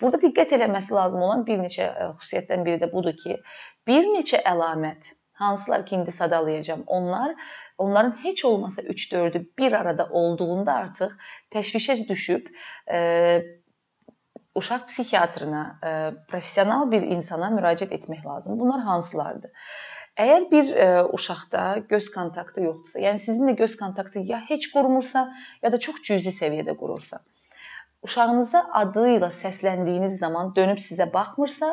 Burada 0.02 0.22
diqqət 0.24 0.56
eləməsi 0.56 0.96
lazım 0.96 1.24
olan 1.28 1.46
bir 1.48 1.62
neçə 1.62 1.88
e, 1.88 2.12
xüsusiyyətdən 2.18 2.66
biri 2.66 2.82
də 2.84 2.92
budur 2.94 3.18
ki, 3.24 3.40
bir 3.88 4.12
neçə 4.16 4.42
əlamət 4.54 5.14
hansılar 5.40 5.86
ki 5.86 5.96
indi 5.96 6.12
sadalayacağam. 6.12 6.84
Onlar 6.88 7.36
onların 7.78 8.24
heç 8.24 8.46
olmasa 8.46 8.82
3-4-ü 8.82 9.46
bir 9.58 9.72
arada 9.72 10.08
olduğunda 10.12 10.74
artıq 10.74 11.12
təşvişə 11.52 12.08
düşüb 12.08 12.48
uşaq 14.60 14.86
psixiatrına, 14.90 15.64
e, 15.84 15.92
professional 16.32 16.90
bir 16.92 17.06
insana 17.16 17.50
müraciət 17.56 17.96
etmək 17.98 18.26
lazımdır. 18.26 18.60
Bunlar 18.60 18.86
hansılardır? 18.88 19.52
Əgər 20.20 20.48
bir 20.52 20.70
ə, 20.70 20.86
e, 20.86 21.04
uşaqda 21.16 21.66
göz 21.92 22.10
kontaktı 22.16 22.66
yoxdursa, 22.68 23.00
yəni 23.06 23.24
sizinlə 23.24 23.56
göz 23.64 23.78
kontaktı 23.80 24.24
ya 24.32 24.42
heç 24.50 24.72
qurmursa, 24.74 25.30
ya 25.64 25.72
da 25.72 25.80
çox 25.86 26.02
cüzi 26.10 26.34
səviyyədə 26.36 26.76
qurursa, 26.82 27.22
uşağınıza 28.08 28.64
adı 28.82 29.06
ilə 29.18 29.30
səsləndiyiniz 29.36 30.18
zaman 30.24 30.52
dönüb 30.58 30.82
sizə 30.84 31.08
baxmırsa 31.14 31.72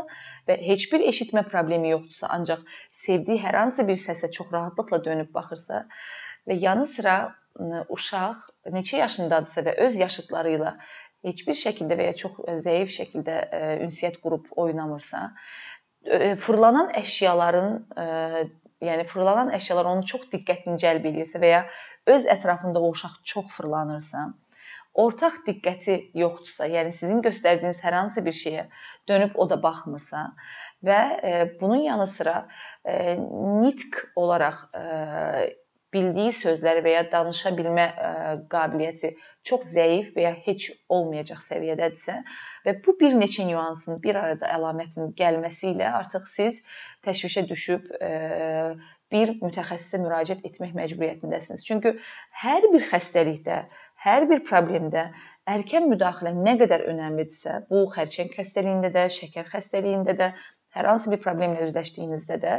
və 0.49 0.59
heç 0.69 0.87
bir 0.93 1.05
eşitmə 1.11 1.47
problemi 1.51 1.93
yoxdursa, 1.95 2.31
ancaq 2.39 2.63
sevdiyi 3.05 3.43
hər 3.43 3.59
hansı 3.63 3.87
bir 3.91 3.99
səsə 4.05 4.31
çox 4.39 4.53
rahatlıqla 4.55 5.03
dönüb 5.09 5.35
baxırsa 5.35 5.85
və 6.47 6.59
yanı 6.67 6.87
sıra 6.95 7.17
uşaq 7.97 8.43
neçə 8.75 8.99
yaşındadısa 9.01 9.63
və 9.69 9.75
öz 9.87 9.99
yaşıdları 10.03 10.57
ilə 10.59 10.73
heç 11.27 11.43
bir 11.47 11.59
şəkildə 11.59 11.99
və 11.99 12.11
ya 12.11 12.15
çox 12.21 12.39
e, 12.47 12.59
zəif 12.65 12.93
şəkildə 12.95 13.37
e, 13.59 13.61
ünsiyyət 13.87 14.21
qurub 14.23 14.47
oynamırsa, 14.63 15.27
e, 16.07 16.35
fırlanan 16.43 16.93
əşyaların 17.03 17.75
yəni 18.87 19.07
fırlanan 19.09 19.53
əşyalar 19.57 19.89
onun 19.91 20.07
çox 20.07 20.27
diqqətini 20.33 20.79
cəlb 20.83 21.07
edirsə 21.11 21.41
və 21.43 21.53
ya 21.53 21.63
öz 22.13 22.27
ətrafında 22.37 22.83
o 22.83 22.91
uşaq 22.93 23.23
çox 23.25 23.49
fırlanırsa, 23.57 24.27
ortaq 25.01 25.41
diqqəti 25.49 25.97
yoxdursa, 26.17 26.69
yəni 26.73 26.93
sizin 26.93 27.23
göstərdiyiniz 27.25 27.81
hər 27.85 27.97
hansı 27.97 28.25
bir 28.25 28.37
şeyə 28.37 28.67
dönüb 29.09 29.35
o 29.35 29.49
da 29.49 29.59
baxmırsa 29.63 30.27
və 30.87 31.01
bunun 31.61 31.83
yanı 31.89 32.07
sıra 32.13 32.37
nitq 32.85 34.05
olaraq 34.17 34.69
bildiyi 35.95 36.33
sözləri 36.35 36.83
və 36.85 36.95
ya 36.95 37.05
danışa 37.13 37.53
bilmə 37.57 37.87
ə, 37.87 38.11
qabiliyyəti 38.53 39.13
çox 39.47 39.69
zəif 39.75 40.13
və 40.17 40.27
ya 40.27 40.33
heç 40.47 40.69
olmayacaq 40.93 41.45
səviyyədədirsə 41.47 42.17
və 42.67 42.77
bu 42.85 42.97
bir 43.01 43.17
neçə 43.21 43.47
nüansın 43.49 44.03
bir 44.03 44.19
arada 44.23 44.51
əlamətin 44.57 45.15
gəlməsi 45.21 45.73
ilə 45.75 45.93
artıq 46.01 46.27
siz 46.33 46.61
təşvişə 47.07 47.47
düşüb 47.51 47.91
ə, 48.01 48.13
bir 49.15 49.37
mütəxəssisə 49.39 50.01
müraciət 50.03 50.43
etmək 50.49 50.73
məcburiyyətindəsiniz. 50.75 51.63
Çünki 51.67 51.93
hər 52.43 52.67
bir 52.73 52.87
xəstəlikdə 52.91 53.61
hər 54.03 54.27
bir 54.31 54.43
problemdə 54.49 55.07
erkən 55.51 55.87
müdaxilə 55.91 56.33
nə 56.35 56.57
qədər 56.63 56.89
önəmlidirsə, 56.91 57.61
bu 57.71 57.85
xərçəng 57.95 58.33
xəstəliyində 58.35 58.91
də, 58.95 59.07
şəkər 59.15 59.47
xəstəliyində 59.53 60.17
də, 60.19 60.33
hər 60.77 60.89
hansı 60.91 61.13
bir 61.13 61.23
problemlə 61.25 61.69
üzləşdiyinizdə 61.71 62.39
də, 62.43 62.57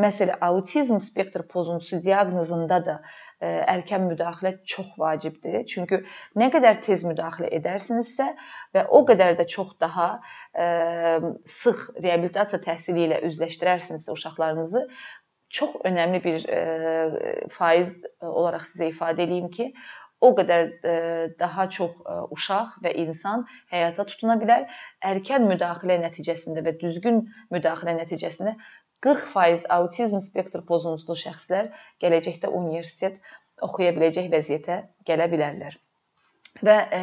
məsələn, 0.00 0.40
autizm 0.46 1.00
spektr 1.04 1.44
pozuntusu 1.50 2.00
diaqnozunda 2.04 2.80
da 2.86 2.96
e, 3.40 3.50
erkən 3.74 4.06
müdaxilə 4.08 4.54
çox 4.74 4.92
vacibdir. 5.00 5.62
Çünki 5.70 6.02
nə 6.40 6.50
qədər 6.54 6.80
tez 6.86 7.04
müdaxilə 7.08 7.50
edərsinizsə 7.60 8.28
və 8.76 8.86
o 8.96 9.04
qədər 9.08 9.38
də 9.40 9.48
çox 9.54 9.76
daha 9.82 10.10
ə, 10.16 10.66
e, 10.66 11.32
sıx 11.60 11.88
reabilitasiya 12.00 12.62
təhsili 12.66 13.08
ilə 13.08 13.22
üzləşdirərsinizsə 13.30 14.14
uşaqlarınızı, 14.16 14.86
çox 15.50 15.80
önəmli 15.88 16.22
bir 16.24 16.46
ə, 16.46 16.60
e, 16.60 17.34
faiz 17.56 17.96
olaraq 18.20 18.68
sizə 18.70 18.92
ifadə 18.94 19.26
edeyim 19.26 19.50
ki, 19.52 19.72
o 20.20 20.32
qədər 20.36 20.66
e, 20.84 20.94
daha 21.40 21.66
çox 21.76 21.96
e, 22.04 22.18
uşaq 22.36 22.76
və 22.84 22.92
insan 23.04 23.46
həyata 23.72 24.06
tutuna 24.10 24.36
bilər. 24.40 24.66
Erkən 25.12 25.48
müdaxilə 25.48 25.96
nəticəsində 26.04 26.64
və 26.66 26.76
düzgün 26.82 27.24
müdaxilə 27.54 27.96
nəticəsində 28.02 28.56
40% 29.06 29.68
autizm 29.72 30.20
spektr 30.24 30.64
pozuntulu 30.68 31.16
şəxslər 31.16 31.70
gələcəkdə 32.04 32.52
universitet 32.52 33.16
oxuya 33.64 33.94
biləcək 33.96 34.28
vəziyyətə 34.32 34.82
gələ 35.08 35.28
bilərlər. 35.32 35.76
Və 36.66 36.76
e, 36.92 37.02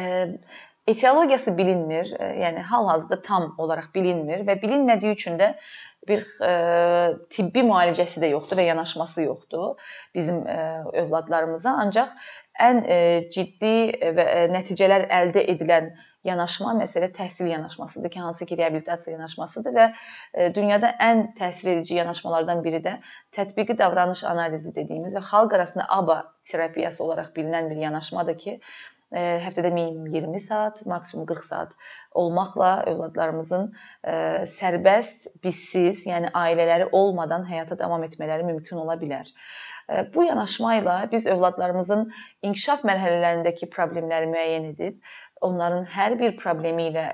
etiologiyası 0.88 1.56
bilinmir, 1.58 2.12
e, 2.18 2.32
yəni 2.44 2.62
hal-hazırda 2.70 3.20
tam 3.22 3.52
olaraq 3.58 3.90
bilinmir 3.94 4.46
və 4.46 4.58
bilinmədiyi 4.62 5.18
üçün 5.18 5.38
də 5.40 5.52
bir 6.08 6.24
e, 6.44 6.52
tibbi 7.34 7.64
müalicəsi 7.66 8.22
də 8.22 8.32
yoxdur 8.32 8.60
və 8.60 8.68
yanaşması 8.70 9.26
yoxdur 9.26 9.90
bizim 10.14 10.46
e, 10.46 10.58
övladlarımıza. 11.02 11.74
Ancaq 11.84 12.14
ən 12.62 12.82
e, 12.84 12.98
ciddi 13.34 13.72
və 14.16 14.24
e, 14.34 14.44
nəticələr 14.52 15.06
əldə 15.20 15.44
edilən 15.54 15.92
yanaşma 16.26 16.74
məsələ 16.80 17.08
təhsil 17.14 17.48
yanaşmasıdır 17.52 18.10
ki, 18.10 18.20
hansı 18.20 18.46
ki, 18.46 18.58
reabilitasiya 18.58 19.16
yanaşmasıdır 19.16 19.76
və 19.78 19.86
e, 20.34 20.50
dünyada 20.54 20.92
ən 21.04 21.24
təsir 21.38 21.72
edici 21.76 21.98
yanaşmalardan 22.00 22.62
biri 22.64 22.82
də 22.84 22.98
tətbiqi 23.36 23.78
davranış 23.78 24.24
analizi 24.32 24.74
dediyimiz 24.74 25.16
və 25.16 25.24
xalq 25.30 25.58
arasında 25.60 25.88
ABA 26.00 26.20
terapiyası 26.52 27.04
olaraq 27.04 27.34
bilinən 27.36 27.70
bir 27.70 27.82
yanaşmadır 27.86 28.38
ki, 28.44 28.60
həftədə 29.12 29.70
minimum 29.72 30.06
20 30.12 30.40
saat, 30.44 30.82
maksimum 30.86 31.24
40 31.26 31.44
saat 31.44 31.70
olmaqla 32.12 32.72
övladlarımızın 32.90 33.70
sərbəst, 34.58 35.30
bizsiz, 35.44 36.04
yəni 36.04 36.28
ailələri 36.36 36.90
olmadan 36.92 37.46
həyata 37.48 37.78
davam 37.80 38.04
etmələri 38.04 38.44
mümkün 38.50 38.84
ola 38.84 38.98
bilər. 39.00 39.32
Bu 40.14 40.24
yanaşma 40.24 40.74
ilə 40.82 40.96
biz 41.12 41.26
övladlarımızın 41.26 42.08
inkişaf 42.44 42.82
mərhələlərindəki 42.84 43.70
problemləri 43.72 44.28
müəyyən 44.32 44.66
edib, 44.72 44.98
onların 45.40 45.86
hər 45.94 46.18
bir 46.20 46.34
problemi 46.36 46.90
ilə 46.90 47.06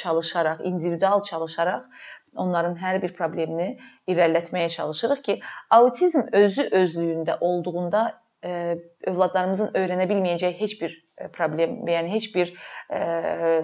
çalışaraq, 0.00 0.64
individual 0.72 1.22
çalışaraq 1.22 1.86
onların 2.34 2.76
hər 2.78 3.00
bir 3.02 3.14
problemini 3.18 3.76
irəlilətməyə 4.10 4.68
çalışırıq 4.76 5.22
ki, 5.26 5.38
autizm 5.70 6.26
özü 6.32 6.68
özlüyündə 6.82 7.38
olduğunda 7.40 8.02
övladlarımızın 8.42 9.74
öyrənə 9.76 10.06
bilməyəcəyi 10.10 10.56
heç 10.60 10.76
bir 10.80 10.94
problem, 11.32 11.76
yəni 11.88 12.12
heç 12.14 12.28
bir 12.34 12.52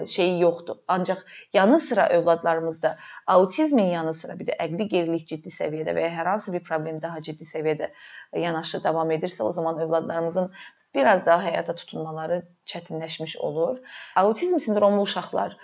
şeyi 0.07 0.41
yoxdur. 0.41 0.77
Ancaq 0.87 1.23
yanı 1.53 1.79
sıra 1.79 2.09
övladlarımızda 2.09 2.97
autizmin 3.27 3.91
yanı 3.93 4.13
sıra 4.13 4.39
bir 4.39 4.47
də 4.51 4.57
əqli 4.65 4.87
gerilik 4.93 5.27
ciddi 5.27 5.53
səviyyədə 5.53 5.95
və 5.97 6.07
ya 6.07 6.11
hər 6.19 6.31
hansı 6.33 6.53
bir 6.53 6.63
problem 6.63 7.01
daha 7.01 7.21
ciddi 7.21 7.47
səviyyədə 7.49 7.91
yanaşı 8.35 8.83
davam 8.83 9.11
edirsə, 9.11 9.43
o 9.43 9.51
zaman 9.51 9.79
övladlarımızın 9.79 10.51
biraz 10.95 11.25
daha 11.25 11.43
həyata 11.49 11.75
tutunmaları 11.75 12.41
çətinləşmiş 12.65 13.37
olur. 13.37 13.79
Autizm 14.15 14.59
sindromlu 14.59 15.01
uşaqlar 15.07 15.57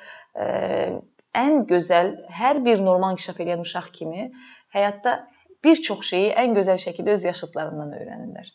ən 1.34 1.64
gözəl, 1.70 2.12
hər 2.30 2.60
bir 2.66 2.82
normal 2.86 3.16
inkişaf 3.16 3.40
edən 3.42 3.64
uşaq 3.66 3.90
kimi 3.94 4.32
həyatda 4.74 5.24
bir 5.64 5.80
çox 5.88 6.04
şeyi 6.10 6.34
ən 6.38 6.54
gözəl 6.58 6.78
şəkildə 6.82 7.16
öz 7.18 7.24
yaşıdlarından 7.32 7.96
öyrənirlər. 7.98 8.52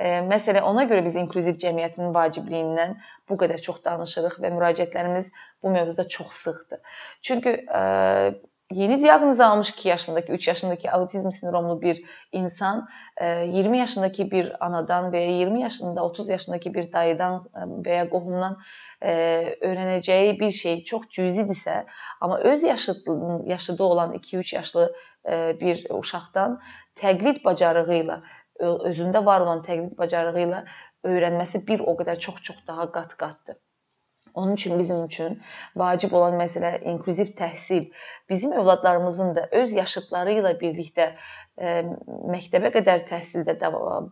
Məsələn, 0.00 0.64
ona 0.64 0.86
görə 0.88 1.04
biz 1.04 1.16
inklüziv 1.20 1.58
cəmiyyətin 1.60 2.14
vacibliyindən 2.14 2.94
bu 3.28 3.36
qədər 3.40 3.60
çox 3.60 3.82
danışırıq 3.84 4.38
və 4.40 4.52
müraciətlərimiz 4.56 5.28
bu 5.62 5.72
mövzuda 5.74 6.06
çox 6.08 6.32
sıxdır. 6.46 6.80
Çünki 7.20 7.52
yeni 8.70 9.02
diaqnoz 9.02 9.40
almış 9.40 9.70
2 9.70 9.88
yaşındakı, 9.88 10.32
3 10.32 10.48
yaşındakı 10.48 10.90
autizm 10.90 11.32
sindromlu 11.32 11.82
bir 11.82 12.02
insan 12.32 12.88
20 13.20 13.78
yaşındakı 13.78 14.30
bir 14.30 14.64
anadan 14.64 15.12
və 15.12 15.20
ya 15.20 15.36
20 15.38 15.62
yaşında, 15.62 16.04
30 16.04 16.28
yaşındakı 16.28 16.74
bir 16.74 16.92
dayıdan 16.92 17.44
və 17.84 17.94
ya 17.94 18.08
qohumdan 18.10 18.56
öyrənəcəyi 19.02 20.38
bir 20.40 20.50
şey 20.50 20.84
çox 20.84 21.10
cüzidirsə, 21.12 21.84
amma 22.20 22.38
öz 22.38 22.62
yaşıdlığının 22.62 23.46
yaşıdı 23.46 23.84
olan 23.84 24.12
2-3 24.14 24.54
yaşlı 24.56 24.92
bir 25.60 25.86
uşaqdan 25.90 26.60
təqlid 27.00 27.44
bacarığı 27.44 27.98
ilə 28.04 28.22
özündə 28.60 29.24
var 29.24 29.40
olan 29.46 29.64
təqlid 29.66 29.96
bacarığı 29.98 30.44
ilə 30.46 30.62
öyrənməsi 31.08 31.64
bir 31.66 31.80
o 31.80 31.96
qədər 32.00 32.20
çox-çox 32.28 32.62
daha 32.68 32.90
qat-qatdır. 32.96 33.58
Onun 34.34 34.52
üçün 34.52 34.78
bizim 34.78 35.04
üçün 35.04 35.40
vacib 35.76 36.12
olan 36.12 36.36
məsələ 36.38 36.82
inklüziv 36.92 37.32
təhsil. 37.38 37.88
Bizim 38.28 38.52
övladlarımızın 38.52 39.34
da 39.34 39.48
öz 39.52 39.72
yaşıdları 39.74 40.36
ilə 40.38 40.52
birlikdə 40.60 41.06
e, 41.58 41.72
məktəbə 42.34 42.70
qədər 42.76 43.04
təhsildə 43.10 43.56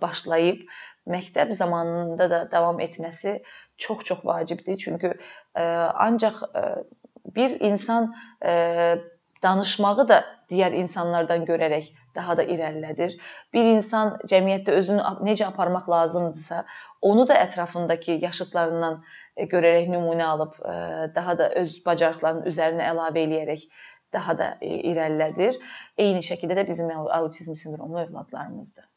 başlayıb 0.03 0.65
məktəb 1.07 1.53
zamanında 1.61 2.31
da 2.31 2.41
davam 2.53 2.81
etməsi 2.81 3.43
çox-çox 3.77 4.25
vacibdir. 4.25 4.77
Çünki 4.77 5.13
e, 5.55 5.63
ancaq 6.09 6.43
e, 6.55 6.65
bir 7.37 7.61
insan 7.61 8.15
danışmağı 9.43 10.09
da 10.09 10.19
digər 10.51 10.75
insanlardan 10.79 11.45
görərək 11.49 11.91
daha 12.17 12.37
da 12.39 12.45
irəlilədir. 12.55 13.15
Bir 13.55 13.69
insan 13.75 14.17
cəmiyyətdə 14.33 14.75
özünü 14.81 15.05
necə 15.29 15.47
aparmaq 15.49 15.89
lazımdırsa, 15.93 16.65
onu 17.11 17.27
da 17.29 17.37
ətrafındakı 17.45 18.19
yaşıdlarından 18.25 18.99
e, 19.37 19.47
görərək 19.53 19.89
nümunə 19.93 20.27
alıb 20.33 20.59
e, 20.59 20.75
daha 21.15 21.39
da 21.39 21.51
öz 21.63 21.79
bacarıqlarının 21.87 22.51
üzərinə 22.53 22.91
əlavə 22.93 23.25
eləyərək 23.27 23.67
daha 24.13 24.39
da 24.39 24.53
e, 24.61 24.75
irəlilədir. 24.93 25.61
Eyni 25.99 26.25
şəkildə 26.31 26.63
də 26.63 26.69
bizim 26.71 26.93
autizm 26.97 27.59
sindromlu 27.65 28.07
övladlarımızdır. 28.07 28.89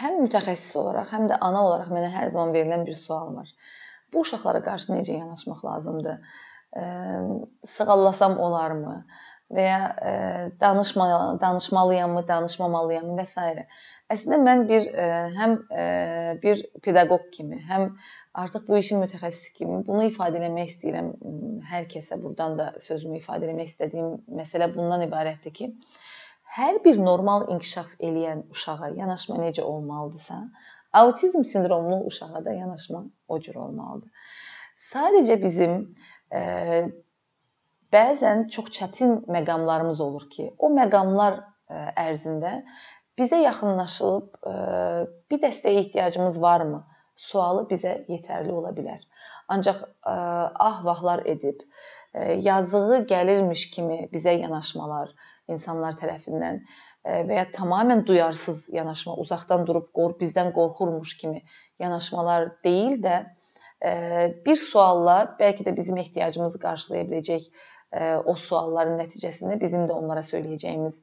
Həm 0.00 0.18
mütəxəssis 0.26 0.76
olaraq, 0.76 1.08
həm 1.10 1.26
də 1.30 1.38
ana 1.40 1.60
olaraq 1.66 1.88
mənə 1.92 2.10
hər 2.12 2.28
zaman 2.32 2.52
verilən 2.54 2.82
bir 2.86 2.96
sual 2.98 3.30
var. 3.36 3.48
Bu 4.12 4.24
uşaqlara 4.26 4.62
qarşı 4.66 4.92
necə 4.92 5.18
yanaşmaq 5.18 5.64
lazımdır? 5.64 6.22
sığallasam 7.66 8.38
olarmı 8.38 8.94
və 9.50 9.62
ya 9.64 9.78
danışma 10.60 11.06
danışmalıyammı, 11.42 12.22
danışmamalıyam 12.28 13.16
və 13.18 13.24
s. 13.26 13.64
Əslində 14.14 14.38
mən 14.44 14.62
bir 14.68 14.86
həm 15.38 15.56
bir 16.44 16.62
pedaqoq 16.84 17.26
kimi, 17.34 17.58
həm 17.66 17.88
artıq 18.42 18.68
bu 18.68 18.78
işin 18.78 19.02
mütəxəssisi 19.02 19.52
kimi 19.58 19.80
bunu 19.86 20.06
ifadə 20.12 20.38
etmək 20.38 20.70
istəyirəm 20.74 21.10
hər 21.72 21.90
kəsə. 21.90 22.20
Burdan 22.22 22.56
da 22.58 22.70
sözümü 22.86 23.18
ifadə 23.18 23.50
etmək 23.50 23.72
istədiyim 23.72 24.20
məsələ 24.38 24.70
bundan 24.76 25.02
ibarətdir 25.08 25.54
ki, 25.58 25.72
hər 26.58 26.78
bir 26.84 27.02
normal 27.02 27.48
inkişaf 27.50 27.96
eləyən 27.98 28.46
uşağa 28.54 28.94
yanaşma 29.02 29.42
necə 29.42 29.66
olmalıdırsa, 29.66 30.44
autizm 30.92 31.44
sindromlu 31.44 32.04
uşağa 32.06 32.44
da 32.44 32.52
yanaşma 32.52 33.04
o 33.28 33.40
cür 33.40 33.54
olmalıdır. 33.54 34.10
Sadəcə 34.90 35.36
bizim 35.42 35.74
bəzən 37.94 38.48
çox 38.54 38.70
çətin 38.78 39.16
məqamlarımız 39.36 40.00
olur 40.00 40.28
ki, 40.30 40.54
o 40.58 40.70
məqamlar 40.74 41.42
ərzində 41.98 42.62
bizə 43.18 43.42
yaxınlaşıb 43.42 44.40
bir 45.30 45.42
dəstəyə 45.44 45.84
ehtiyacımız 45.84 46.40
varmı? 46.42 46.84
Sualı 47.20 47.66
bizə 47.68 47.98
yetərli 48.08 48.52
ola 48.52 48.70
bilər. 48.72 49.02
Ancaq 49.52 49.82
ah 50.06 50.84
vahlar 50.84 51.20
edib 51.28 51.60
yazığı 52.14 53.04
gəlirmiş 53.10 53.70
kimi 53.74 53.98
bizə 54.12 54.34
yanaşmalar 54.40 55.12
insanlar 55.50 55.96
tərəfindən 55.98 56.62
və 57.04 57.36
ya 57.38 57.44
tamamilə 57.54 58.04
duyarsız 58.06 58.68
yanaşma, 58.74 59.14
uzaqdan 59.22 59.66
durub 59.66 59.90
qor 59.96 60.16
bizdən 60.20 60.52
qorxurmuş 60.56 61.16
kimi 61.20 61.42
yanaşmalar 61.78 62.50
deyil 62.64 62.98
də 63.04 63.22
bir 64.46 64.56
sualla 64.60 65.22
bəlkə 65.40 65.64
də 65.68 65.76
bizim 65.76 65.96
ehtiyacımızı 66.02 66.60
qarşılaya 66.60 67.06
biləcək 67.08 67.46
o 68.24 68.36
sualların 68.38 69.00
nəticəsində 69.00 69.56
bizim 69.60 69.88
də 69.90 69.96
onlara 69.96 70.22
söyləyəcəyimiz 70.26 71.00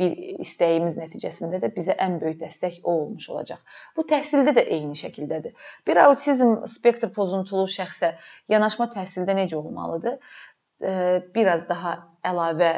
bir 0.00 0.16
istəyimiz 0.44 0.98
nəticəsində 1.00 1.60
də 1.62 1.70
bizə 1.72 1.94
ən 2.04 2.18
böyük 2.20 2.40
dəstək 2.42 2.80
o 2.82 2.92
olmuş 3.04 3.30
olacaq. 3.32 3.62
Bu 3.96 4.04
təhsildə 4.10 4.52
də 4.58 4.66
eyni 4.76 4.98
şəkildədir. 4.98 5.54
Bir 5.86 6.02
autizm 6.04 6.66
spektr 6.68 7.12
pozuntulu 7.16 7.64
şəxsə 7.70 8.14
yanaşma 8.52 8.90
təhsildə 8.96 9.38
necə 9.40 9.56
olmalıdır? 9.56 10.18
biraz 11.34 11.68
daha 11.68 11.96
əlavə 12.24 12.70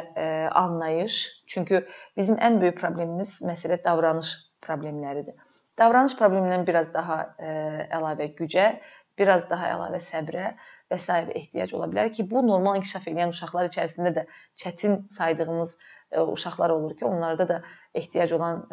anlayış. 0.51 1.19
Çünki 1.47 1.83
bizim 2.17 2.35
ən 2.35 2.59
böyük 2.61 2.79
problemimiz 2.79 3.39
məsələ 3.41 3.79
davranış 3.83 4.35
problemləridir. 4.63 5.35
davranış 5.77 6.13
problemindən 6.19 6.67
biraz 6.67 6.93
daha 6.93 7.35
əlavə 7.39 8.27
gücə, 8.37 8.79
biraz 9.17 9.49
daha 9.49 9.71
əlavə 9.75 9.99
səbrə 9.99 10.53
və 10.93 10.99
s. 11.01 11.17
ehtiyac 11.41 11.73
ola 11.73 11.89
bilər 11.91 12.13
ki, 12.13 12.27
bu 12.29 12.45
normal 12.45 12.79
inkişaf 12.79 13.09
edən 13.11 13.33
uşaqlar 13.33 13.71
içərisində 13.71 14.13
də 14.19 14.27
çətin 14.63 15.01
saydığımız 15.17 15.75
uşaqlar 16.13 16.69
olur 16.69 16.97
ki, 16.97 17.05
onlarda 17.05 17.47
da 17.49 17.61
ehtiyac 17.97 18.33
olan 18.37 18.63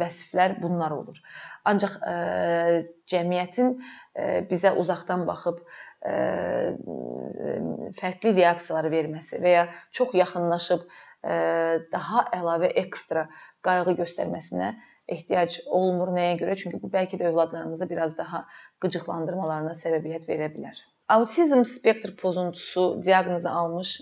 vəsiflər 0.00 0.56
bunlar 0.62 0.94
olur. 0.96 1.18
Ancaq 1.68 1.98
cəmiyyətin 3.12 3.74
bizə 4.50 4.72
uzaqdan 4.82 5.26
baxıb 5.28 5.60
fərqli 8.00 8.34
reaksiyalar 8.40 8.90
verməsi 8.94 9.42
və 9.44 9.54
ya 9.56 9.66
çox 9.92 10.16
yaxınlaşıb 10.16 10.86
daha 11.92 12.24
əlavə 12.40 12.70
ekstra 12.84 13.26
qayğı 13.66 13.96
göstərməsinə 13.98 14.74
ehtiyac 15.08 15.58
olmur. 15.66 16.12
Nəyə 16.14 16.36
görə? 16.40 16.54
Çünki 16.56 16.80
bu 16.82 16.92
bəlkə 16.92 17.18
də 17.20 17.32
övladlarımızı 17.32 17.90
biraz 17.90 18.14
daha 18.18 18.46
qıcıqlandırmalarına 18.84 19.74
səbəbiyyət 19.82 20.28
verə 20.30 20.52
bilər. 20.54 20.78
Autizm 21.08 21.64
spektr 21.64 22.16
pozuntusu 22.16 23.02
diaqnozu 23.04 23.48
almış 23.48 24.00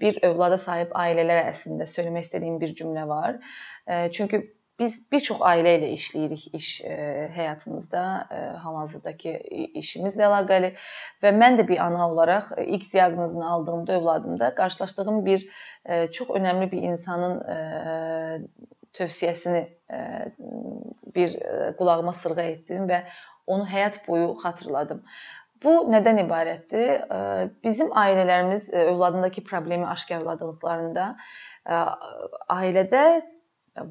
bir 0.00 0.22
övlada 0.26 0.56
sahib 0.58 0.94
ailələr 0.96 1.50
əslində 1.50 1.86
söyləmək 1.86 2.24
istədiyim 2.26 2.56
bir 2.62 2.72
cümlə 2.78 3.04
var. 3.08 3.36
Çünki 4.16 4.40
biz 4.80 4.96
bir 5.12 5.20
çox 5.26 5.42
ailə 5.44 5.74
ilə 5.76 5.90
işləyirik 5.92 6.46
iş 6.56 6.68
həyatımızda, 7.36 8.04
hal-hazırdakı 8.64 9.34
işimizlə 9.82 10.24
əlaqəli 10.30 10.72
və 11.22 11.34
mən 11.36 11.60
də 11.60 11.68
bir 11.68 11.82
ana 11.84 12.08
olaraq 12.08 12.54
ilk 12.64 12.88
diaqnozunu 12.94 13.44
aldığımda 13.54 13.98
övladımda 14.00 14.54
qarşılaşdığım 14.62 15.24
bir 15.26 15.44
çox 16.16 16.32
önəmli 16.40 16.70
bir 16.72 16.88
insanın 16.94 17.36
tövsiyəsini 18.96 19.66
bir 21.14 21.36
qulağıma 21.78 22.16
sırğa 22.16 22.48
etdim 22.54 22.88
və 22.88 23.04
onu 23.50 23.66
həyat 23.66 24.00
boyu 24.08 24.32
xatırladım. 24.42 25.04
Bu 25.64 25.72
nədən 25.92 26.22
ibarətdir? 26.22 26.92
Bizim 27.64 27.90
ailələrimiz 28.02 28.70
övladındakı 28.72 29.42
problemi 29.44 29.86
aşkarladıqlarında 29.92 31.08
ailədə 32.54 33.04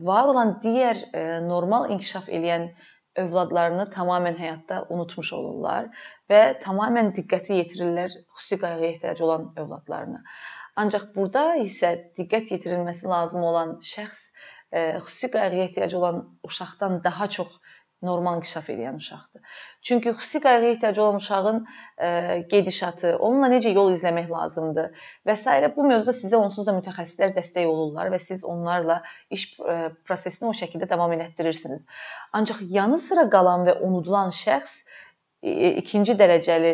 var 0.09 0.31
olan 0.31 0.55
digər 0.63 1.03
normal 1.45 1.91
inkişaf 1.93 2.29
edən 2.39 2.71
övladlarını 3.19 3.85
tamamilə 3.93 4.37
həyatda 4.39 4.79
unutmuş 4.93 5.31
olurlar 5.37 5.89
və 6.31 6.41
tamamilə 6.63 7.13
diqqəti 7.19 7.57
yetirirlər 7.61 8.15
xüsusi 8.17 8.59
qayğıya 8.63 8.89
ehtiyacı 8.95 9.25
olan 9.25 9.47
övladlarına. 9.57 10.23
Ancaq 10.79 11.09
burada 11.15 11.43
isə 11.61 11.95
diqqət 12.17 12.53
yetirilməsi 12.55 13.09
lazım 13.13 13.43
olan 13.43 13.77
şəxs 13.93 14.29
xüsusi 15.05 15.31
qayğıya 15.31 15.63
ehtiyacı 15.69 15.97
olan 15.97 16.23
uşaqdan 16.43 17.03
daha 17.03 17.29
çox 17.29 17.59
normal 18.01 18.37
inkişaf 18.39 18.69
edən 18.69 18.97
uşaqdır. 19.01 19.41
Çünki 19.81 20.09
xüsusi 20.09 20.39
qayğıya 20.45 20.71
ehtiyacı 20.71 21.01
olan 21.03 21.15
uşağın 21.15 21.59
ə, 21.97 22.09
gedişatı, 22.51 23.15
onunla 23.17 23.49
necə 23.55 23.73
yol 23.75 23.91
izləmək 23.95 24.29
lazımdır 24.31 24.91
və 25.27 25.35
s. 25.35 25.73
bu 25.75 25.87
mövzuda 25.91 26.15
sizə 26.21 26.39
onsuz 26.39 26.67
da 26.67 26.75
mütəxəssislər 26.77 27.35
dəstək 27.35 27.67
olurlar 27.67 28.11
və 28.13 28.19
siz 28.23 28.45
onlarla 28.45 29.01
iş 29.29 29.49
ə, 29.59 29.77
prosesini 30.07 30.49
o 30.49 30.55
şəkildə 30.61 30.89
davam 30.89 31.11
etdirirsiniz. 31.11 31.85
Ancaq 32.33 32.63
yanı 32.79 32.99
sıra 33.09 33.29
qalan 33.29 33.67
və 33.67 33.79
unudulan 33.83 34.35
şəxs 34.43 34.83
ikinci 35.41 36.15
dərəcəli 36.19 36.71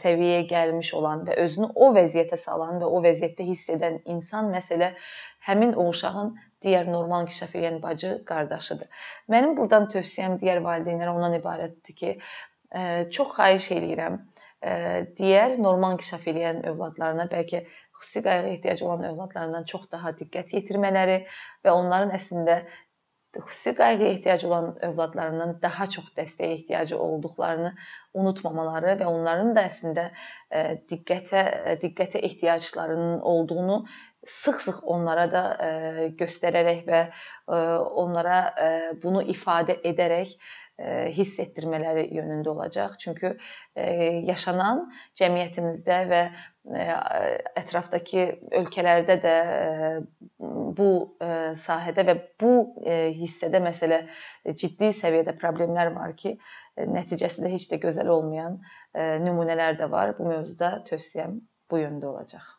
səviyyəyə 0.00 0.46
gəlmiş 0.48 0.92
olan 0.96 1.24
və 1.28 1.36
özünü 1.44 1.68
o 1.74 1.90
vəziyyətə 1.96 2.38
salan 2.40 2.80
və 2.80 2.88
o 2.88 3.00
vəziyyətdə 3.04 3.44
hiss 3.44 3.68
edən 3.72 3.98
insan 4.08 4.48
məsələ 4.54 4.94
həmin 5.48 5.74
o 5.76 5.88
uşağın 5.90 6.32
digər 6.64 6.88
normal 6.90 7.26
inkişaf 7.26 7.54
edən 7.60 7.82
bacı 7.82 8.14
qardaşıdır. 8.26 8.88
Mənim 9.28 9.56
burdan 9.58 9.88
tövsiyəm 9.92 10.38
digər 10.40 10.62
valideynlərə 10.64 11.12
ondan 11.12 11.36
ibarətdir 11.38 11.98
ki, 12.00 12.14
çox 13.12 13.36
xahiş 13.36 13.68
eləyirəm, 13.76 14.18
digər 15.20 15.58
normal 15.60 15.98
inkişaf 15.98 16.24
edən 16.32 16.64
övladlarına 16.72 17.28
bəlkə 17.30 17.66
xüsusi 18.00 18.22
qayğı 18.24 18.48
ehtiyacı 18.54 18.86
olan 18.86 19.04
övladlarından 19.12 19.64
çox 19.68 19.86
daha 19.92 20.12
diqqət 20.16 20.56
yetirmələri 20.56 21.20
və 21.64 21.72
onların 21.72 22.12
əslində 22.16 22.62
xüsusi 23.44 23.74
qayğıya 23.74 24.08
ehtiyacı 24.08 24.48
olan 24.48 24.84
övladlarından 24.88 25.56
daha 25.62 25.86
çox 25.86 26.10
dəstəyə 26.16 26.52
ehtiyacı 26.58 26.98
olduqlarını 26.98 27.72
unutmamaları 28.14 28.96
və 29.00 29.06
onların 29.06 29.54
da 29.56 29.66
əslində 29.70 30.08
diqqətə 30.90 31.42
diqqətə 31.82 32.22
ehtiyaclarının 32.28 33.20
olduğunu 33.20 33.80
sıx-sıx 34.26 34.80
onlara 34.82 35.26
da 35.30 35.42
göstərərək 36.18 36.86
və 36.88 37.02
onlara 38.02 38.38
bunu 39.02 39.22
ifadə 39.34 39.78
edərək 39.92 40.34
hiss 41.16 41.38
etdirmələri 41.40 42.02
yönündə 42.12 42.50
olacaq. 42.52 42.98
Çünki 43.00 43.30
yaşanan 44.28 44.82
cəmiyyətimizdə 45.16 45.98
və 46.10 46.20
ətrafdakı 47.56 48.26
ölkələrdə 48.60 49.16
də 49.22 49.34
bu 50.76 50.90
sahədə 51.64 52.04
və 52.10 52.16
bu 52.42 52.52
hissədə 53.22 53.62
məsələ 53.64 54.02
ciddi 54.52 54.92
səviyyədə 55.00 55.36
problemlər 55.40 55.94
var 55.96 56.12
ki, 56.18 56.36
nəticəsi 56.76 57.46
də 57.46 57.54
heç 57.54 57.70
də 57.72 57.80
gözəl 57.86 58.12
olmayan 58.18 58.60
nümunələr 59.24 59.80
də 59.80 59.88
var. 59.90 60.16
Bu 60.18 60.28
mövzuda 60.28 60.76
tövsiyəm 60.90 61.40
bu 61.70 61.84
yöndə 61.86 62.12
olacaq. 62.12 62.52